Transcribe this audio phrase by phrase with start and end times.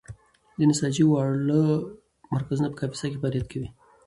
[0.57, 1.61] د نساجۍ واړه
[2.35, 3.69] مرکزونه په کاپیسا کې فعالیت کوي.